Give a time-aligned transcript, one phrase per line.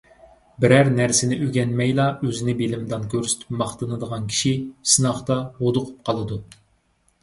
[0.63, 4.59] بىرەر نەرسىنى ئۆگەنمەيلا ئۆزىنى بىلىمدان كۆرسىتىپ ماختىنىدىغان كىشى
[4.97, 6.45] سىناقتا ھودۇقۇپ قالىدۇ!